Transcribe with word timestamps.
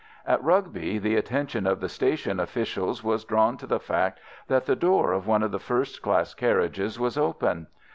At 0.25 0.43
Rugby 0.43 0.97
the 0.97 1.15
attention 1.15 1.67
of 1.67 1.79
the 1.79 1.87
station 1.87 2.39
officials 2.39 3.03
was 3.03 3.23
drawn 3.23 3.55
to 3.57 3.67
the 3.67 3.79
fact 3.79 4.19
that 4.47 4.65
the 4.65 4.75
door 4.75 5.11
of 5.13 5.27
one 5.27 5.43
of 5.43 5.51
the 5.51 5.59
first 5.59 6.01
class 6.01 6.33
carriages 6.33 6.99
was 6.99 7.19
open. 7.19 7.67